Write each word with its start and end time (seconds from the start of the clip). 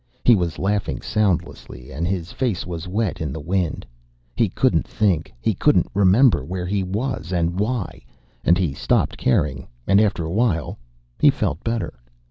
He 0.25 0.33
was 0.35 0.57
laughing 0.57 0.99
soundlessly, 1.01 1.91
and 1.91 2.07
his 2.07 2.31
face 2.31 2.65
was 2.65 2.87
wet 2.87 3.21
in 3.21 3.31
the 3.31 3.39
wind. 3.39 3.85
He 4.35 4.49
couldn't 4.49 4.87
think. 4.87 5.31
He 5.39 5.53
couldn't 5.53 5.89
remember 5.93 6.43
where 6.43 6.65
he 6.65 6.81
was 6.81 7.31
and 7.31 7.59
why, 7.59 8.03
and 8.43 8.57
he 8.57 8.73
stopped 8.73 9.15
caring, 9.15 9.67
and 9.85 10.01
after 10.01 10.25
a 10.25 10.31
while 10.33 10.79
he 11.19 11.29
felt 11.29 11.63
better. 11.63 11.93